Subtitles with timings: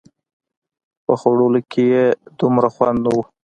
[1.05, 2.05] په خوړلو کښې يې
[2.39, 3.17] دومره خوند نه و.